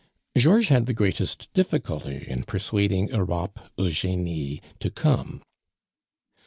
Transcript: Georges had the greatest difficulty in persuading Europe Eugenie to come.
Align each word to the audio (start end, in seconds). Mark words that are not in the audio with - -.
Georges 0.35 0.69
had 0.69 0.87
the 0.87 0.95
greatest 0.95 1.53
difficulty 1.53 2.25
in 2.27 2.43
persuading 2.43 3.09
Europe 3.09 3.59
Eugenie 3.77 4.59
to 4.79 4.89
come. 4.89 5.43